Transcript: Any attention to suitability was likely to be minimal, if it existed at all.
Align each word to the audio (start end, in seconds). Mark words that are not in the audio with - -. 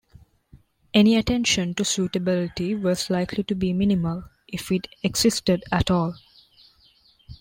Any 0.95 1.15
attention 1.15 1.75
to 1.75 1.85
suitability 1.85 2.73
was 2.73 3.11
likely 3.11 3.43
to 3.43 3.53
be 3.53 3.71
minimal, 3.71 4.23
if 4.47 4.71
it 4.71 4.87
existed 5.03 5.63
at 5.71 5.91
all. 5.91 6.15